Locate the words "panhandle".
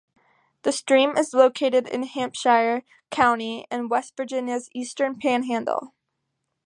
5.19-5.93